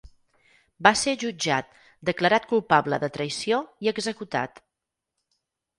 [0.87, 1.69] Va ser jutjat,
[2.11, 4.63] declarat culpable de traïció i executat.